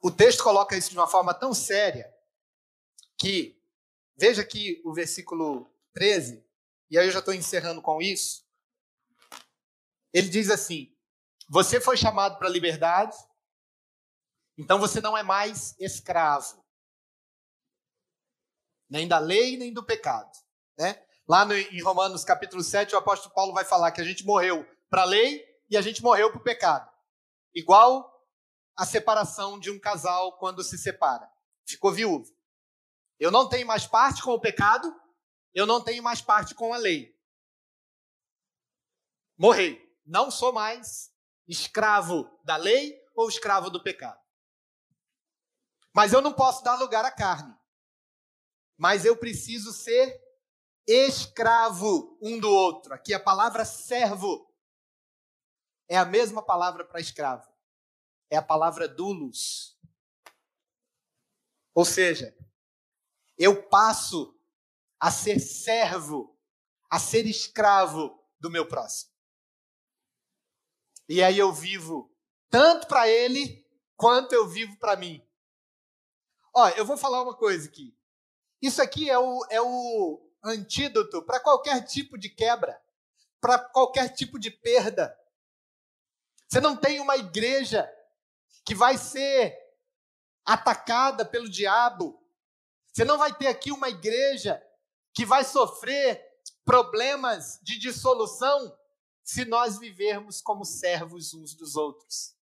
[0.02, 2.14] o texto coloca isso de uma forma tão séria
[3.18, 3.58] que,
[4.18, 6.46] veja aqui o versículo 13,
[6.92, 8.45] e aí eu já estou encerrando com isso.
[10.16, 10.96] Ele diz assim:
[11.50, 13.18] Você foi chamado para a liberdade,
[14.58, 16.66] então você não é mais escravo,
[18.90, 20.32] nem da lei, nem do pecado.
[20.78, 21.06] Né?
[21.28, 24.66] Lá no, em Romanos capítulo 7, o apóstolo Paulo vai falar que a gente morreu
[24.90, 26.90] para a lei e a gente morreu para o pecado.
[27.54, 28.10] Igual
[28.78, 31.30] a separação de um casal quando se separa.
[31.68, 32.34] Ficou viúvo.
[33.20, 34.94] Eu não tenho mais parte com o pecado,
[35.54, 37.14] eu não tenho mais parte com a lei.
[39.38, 39.85] Morrei.
[40.06, 41.12] Não sou mais
[41.48, 44.20] escravo da lei ou escravo do pecado.
[45.94, 47.56] Mas eu não posso dar lugar à carne.
[48.78, 50.22] Mas eu preciso ser
[50.86, 52.94] escravo um do outro.
[52.94, 54.54] Aqui a palavra servo
[55.88, 57.56] é a mesma palavra para escravo
[58.30, 59.78] é a palavra dulos.
[61.74, 62.36] Ou seja,
[63.38, 64.38] eu passo
[65.00, 66.38] a ser servo,
[66.90, 69.15] a ser escravo do meu próximo.
[71.08, 72.12] E aí eu vivo
[72.50, 75.26] tanto para ele quanto eu vivo para mim.
[76.54, 77.96] Ó, eu vou falar uma coisa aqui.
[78.62, 82.82] Isso aqui é o, é o antídoto para qualquer tipo de quebra,
[83.42, 85.16] para qualquer tipo de perda.
[86.48, 87.92] Você não tem uma igreja
[88.64, 89.56] que vai ser
[90.46, 92.22] atacada pelo diabo.
[92.92, 94.62] Você não vai ter aqui uma igreja
[95.14, 96.24] que vai sofrer
[96.64, 98.76] problemas de dissolução
[99.26, 102.38] se nós vivermos como servos uns dos outros.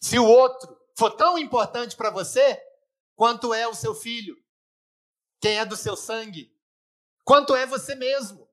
[0.00, 2.58] Se o outro for tão importante para você
[3.14, 4.42] quanto é o seu filho,
[5.38, 6.58] quem é do seu sangue,
[7.22, 8.48] quanto é você mesmo.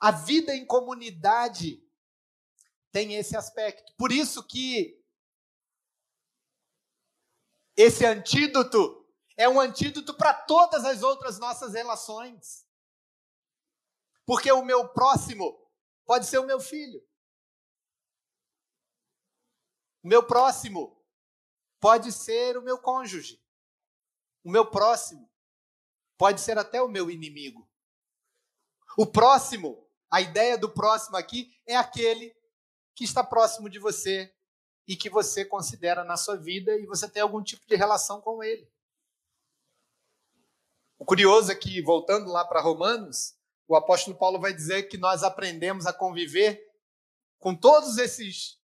[0.00, 1.80] A vida em comunidade
[2.90, 3.94] tem esse aspecto.
[3.96, 5.00] Por isso que
[7.76, 12.66] esse antídoto é um antídoto para todas as outras nossas relações.
[14.24, 15.58] Porque o meu próximo
[16.04, 17.02] pode ser o meu filho.
[20.02, 21.00] O meu próximo
[21.80, 23.42] pode ser o meu cônjuge.
[24.44, 25.30] O meu próximo
[26.16, 27.68] pode ser até o meu inimigo.
[28.96, 32.36] O próximo, a ideia do próximo aqui é aquele
[32.94, 34.34] que está próximo de você
[34.86, 38.42] e que você considera na sua vida e você tem algum tipo de relação com
[38.42, 38.70] ele.
[40.98, 43.36] O curioso é que, voltando lá para Romanos,
[43.72, 46.62] o apóstolo Paulo vai dizer que nós aprendemos a conviver
[47.38, 48.60] com todos esses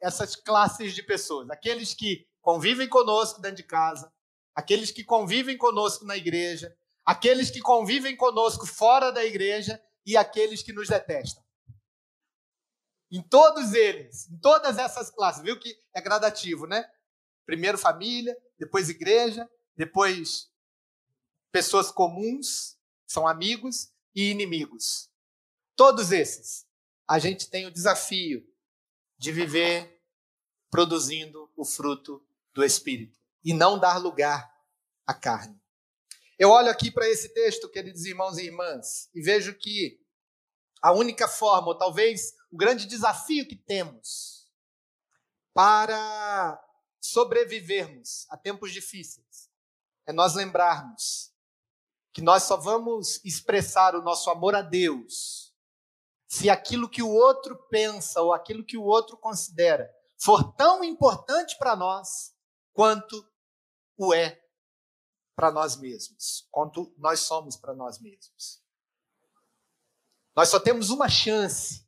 [0.00, 4.12] essas classes de pessoas, aqueles que convivem conosco dentro de casa,
[4.54, 6.72] aqueles que convivem conosco na igreja,
[7.04, 11.42] aqueles que convivem conosco fora da igreja e aqueles que nos detestam.
[13.10, 16.88] Em todos eles, em todas essas classes, viu que é gradativo, né?
[17.44, 20.48] Primeiro família, depois igreja, depois
[21.50, 25.10] pessoas comuns, são amigos e inimigos.
[25.76, 26.66] Todos esses,
[27.06, 28.46] a gente tem o desafio
[29.16, 30.02] de viver
[30.70, 34.52] produzindo o fruto do Espírito e não dar lugar
[35.06, 35.58] à carne.
[36.38, 40.00] Eu olho aqui para esse texto, queridos irmãos e irmãs, e vejo que
[40.80, 44.48] a única forma, ou talvez o grande desafio que temos
[45.52, 46.62] para
[47.00, 49.50] sobrevivermos a tempos difíceis
[50.06, 51.32] é nós lembrarmos
[52.12, 55.54] que nós só vamos expressar o nosso amor a Deus
[56.26, 61.56] se aquilo que o outro pensa ou aquilo que o outro considera for tão importante
[61.58, 62.34] para nós
[62.72, 63.26] quanto
[63.96, 64.42] o é
[65.34, 68.62] para nós mesmos, quanto nós somos para nós mesmos.
[70.34, 71.86] Nós só temos uma chance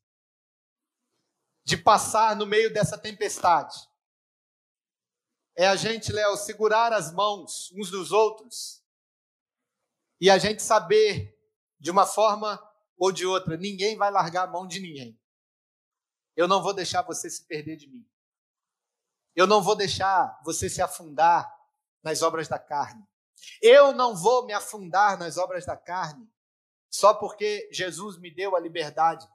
[1.64, 3.77] de passar no meio dessa tempestade.
[5.57, 8.80] É a gente, Léo, segurar as mãos uns dos outros
[10.21, 11.37] e a gente saber,
[11.79, 12.62] de uma forma
[12.99, 15.18] ou de outra, ninguém vai largar a mão de ninguém.
[16.37, 18.07] Eu não vou deixar você se perder de mim.
[19.35, 21.51] Eu não vou deixar você se afundar
[22.03, 23.03] nas obras da carne.
[23.62, 26.31] Eu não vou me afundar nas obras da carne
[26.91, 29.27] só porque Jesus me deu a liberdade.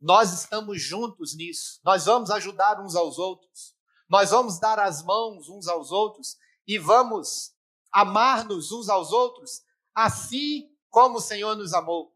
[0.00, 1.78] Nós estamos juntos nisso.
[1.84, 3.76] Nós vamos ajudar uns aos outros.
[4.08, 6.36] Nós vamos dar as mãos uns aos outros
[6.66, 7.54] e vamos
[7.92, 9.62] amar-nos uns aos outros,
[9.94, 12.14] assim como o Senhor nos amou.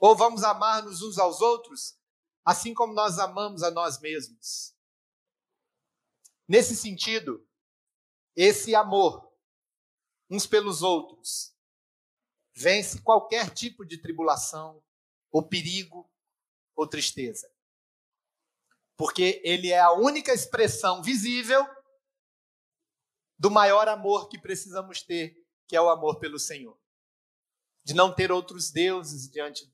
[0.00, 1.98] Ou vamos amar-nos uns aos outros,
[2.44, 4.74] assim como nós amamos a nós mesmos.
[6.46, 7.46] Nesse sentido,
[8.36, 9.32] esse amor
[10.30, 11.54] uns pelos outros
[12.54, 14.82] vence qualquer tipo de tribulação,
[15.30, 16.08] ou perigo,
[16.76, 17.50] ou tristeza.
[18.96, 21.66] Porque ele é a única expressão visível
[23.36, 25.36] do maior amor que precisamos ter,
[25.66, 26.78] que é o amor pelo Senhor.
[27.84, 29.70] De não ter outros deuses diante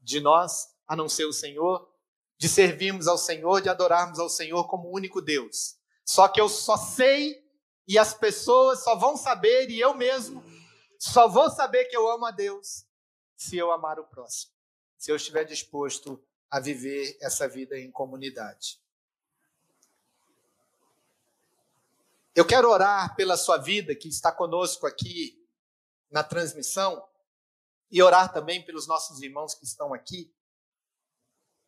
[0.00, 1.88] de nós, a não ser o Senhor,
[2.38, 5.76] de servirmos ao Senhor, de adorarmos ao Senhor como único Deus.
[6.04, 7.46] Só que eu só sei
[7.86, 10.42] e as pessoas só vão saber e eu mesmo
[10.98, 12.84] só vou saber que eu amo a Deus
[13.36, 14.52] se eu amar o próximo,
[14.98, 18.80] se eu estiver disposto a viver essa vida em comunidade.
[22.34, 25.42] Eu quero orar pela sua vida que está conosco aqui
[26.10, 27.06] na transmissão
[27.90, 30.32] e orar também pelos nossos irmãos que estão aqui.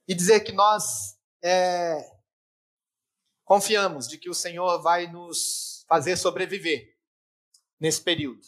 [0.07, 2.21] E dizer que nós é,
[3.45, 6.97] confiamos de que o Senhor vai nos fazer sobreviver
[7.79, 8.47] nesse período.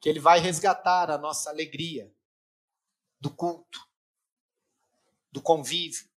[0.00, 2.12] Que Ele vai resgatar a nossa alegria
[3.20, 3.88] do culto,
[5.30, 6.10] do convívio,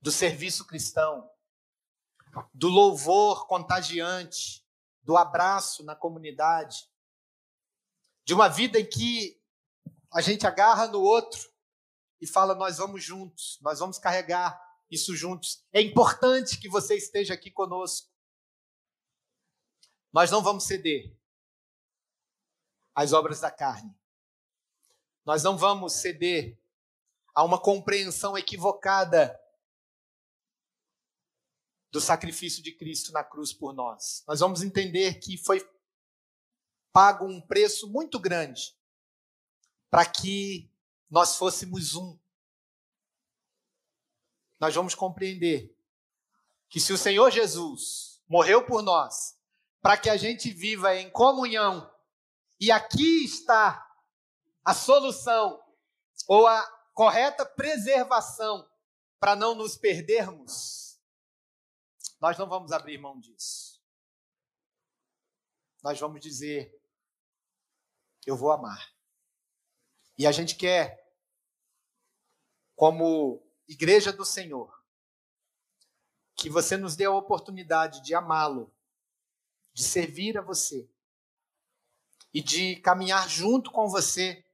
[0.00, 1.30] do serviço cristão,
[2.52, 4.66] do louvor contagiante,
[5.02, 6.89] do abraço na comunidade,
[8.30, 9.42] de uma vida em que
[10.12, 11.52] a gente agarra no outro
[12.20, 14.56] e fala: Nós vamos juntos, nós vamos carregar
[14.88, 15.66] isso juntos.
[15.72, 18.08] É importante que você esteja aqui conosco.
[20.12, 21.12] Nós não vamos ceder
[22.94, 23.92] às obras da carne.
[25.24, 26.56] Nós não vamos ceder
[27.34, 29.36] a uma compreensão equivocada
[31.90, 34.22] do sacrifício de Cristo na cruz por nós.
[34.28, 35.68] Nós vamos entender que foi
[36.92, 38.76] pago um preço muito grande
[39.90, 40.70] para que
[41.08, 42.18] nós fôssemos um.
[44.58, 45.76] Nós vamos compreender
[46.68, 49.36] que se o Senhor Jesus morreu por nós,
[49.82, 51.90] para que a gente viva em comunhão
[52.60, 53.86] e aqui está
[54.64, 55.60] a solução
[56.28, 56.62] ou a
[56.92, 58.68] correta preservação
[59.18, 61.00] para não nos perdermos.
[62.20, 63.82] Nós não vamos abrir mão disso.
[65.82, 66.79] Nós vamos dizer:
[68.30, 68.94] eu vou amar.
[70.16, 71.12] E a gente quer,
[72.76, 74.72] como igreja do Senhor,
[76.36, 78.72] que você nos dê a oportunidade de amá-lo,
[79.72, 80.88] de servir a você
[82.32, 84.44] e de caminhar junto com você.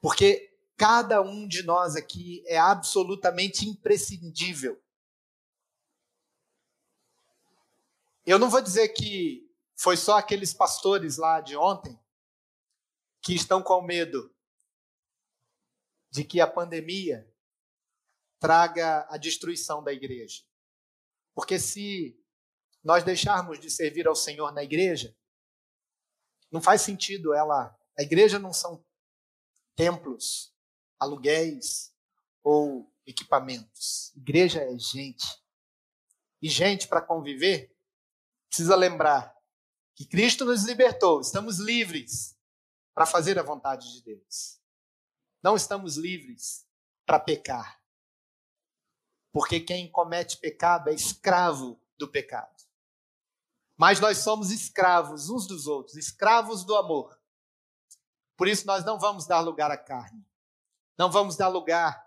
[0.00, 4.80] Porque cada um de nós aqui é absolutamente imprescindível.
[8.26, 12.01] Eu não vou dizer que foi só aqueles pastores lá de ontem
[13.22, 14.34] que estão com medo
[16.10, 17.26] de que a pandemia
[18.40, 20.42] traga a destruição da igreja.
[21.34, 22.20] Porque se
[22.82, 25.16] nós deixarmos de servir ao Senhor na igreja,
[26.50, 27.74] não faz sentido ela.
[27.98, 28.84] A igreja não são
[29.76, 30.52] templos,
[30.98, 31.94] aluguéis
[32.42, 34.12] ou equipamentos.
[34.16, 35.40] Igreja é gente.
[36.42, 37.74] E gente para conviver
[38.48, 39.34] precisa lembrar
[39.94, 42.36] que Cristo nos libertou, estamos livres
[42.94, 44.60] para fazer a vontade de Deus.
[45.42, 46.66] Não estamos livres
[47.06, 47.80] para pecar.
[49.32, 52.62] Porque quem comete pecado é escravo do pecado.
[53.76, 57.18] Mas nós somos escravos uns dos outros, escravos do amor.
[58.36, 60.24] Por isso nós não vamos dar lugar à carne.
[60.98, 62.06] Não vamos dar lugar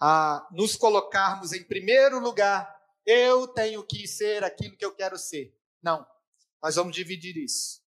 [0.00, 2.74] a nos colocarmos em primeiro lugar.
[3.04, 5.56] Eu tenho que ser aquilo que eu quero ser.
[5.80, 6.06] Não.
[6.62, 7.85] Nós vamos dividir isso.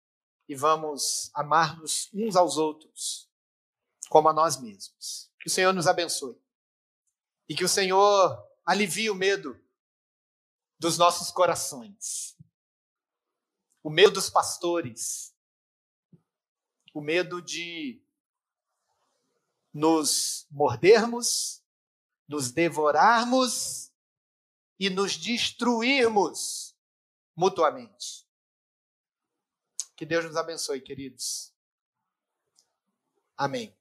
[0.48, 3.28] E vamos amar-nos uns aos outros,
[4.08, 5.30] como a nós mesmos.
[5.40, 6.40] Que o Senhor nos abençoe.
[7.48, 9.58] E que o Senhor alivie o medo
[10.78, 12.36] dos nossos corações.
[13.82, 15.34] O medo dos pastores.
[16.94, 18.02] O medo de
[19.72, 21.62] nos mordermos,
[22.26, 23.92] nos devorarmos
[24.78, 26.76] e nos destruirmos
[27.34, 28.27] mutuamente.
[29.98, 31.52] Que Deus nos abençoe, queridos.
[33.36, 33.76] Amém.